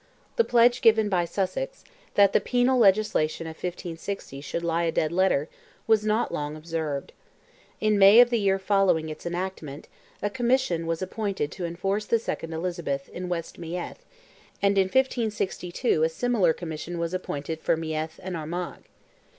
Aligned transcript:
The 0.35 0.43
pledge 0.43 0.81
given 0.81 1.09
by 1.09 1.25
Sussex, 1.25 1.83
that 2.15 2.33
the 2.33 2.41
penal 2.41 2.79
legislation 2.79 3.45
of 3.45 3.51
1560 3.55 4.41
should 4.41 4.63
lie 4.63 4.81
a 4.85 4.91
dead 4.91 5.11
letter, 5.11 5.47
was 5.85 6.03
not 6.03 6.33
long 6.33 6.55
observed. 6.55 7.11
In 7.79 7.99
May 7.99 8.19
of 8.19 8.31
the 8.31 8.39
year 8.39 8.57
following 8.57 9.09
its 9.09 9.27
enactment, 9.27 9.87
a 10.19 10.31
commission 10.31 10.87
was 10.87 11.03
appointed 11.03 11.51
to 11.51 11.65
enforce 11.65 12.05
the 12.07 12.15
2nd 12.15 12.51
Elizabeth, 12.51 13.09
in 13.09 13.29
West 13.29 13.59
Meath; 13.59 14.03
and 14.59 14.75
in 14.75 14.85
1562 14.85 16.01
a 16.01 16.09
similar 16.09 16.51
commission 16.51 16.97
was 16.97 17.13
appointed 17.13 17.61
for 17.61 17.77
Meath 17.77 18.19
and 18.23 18.35
Armagh. 18.35 18.85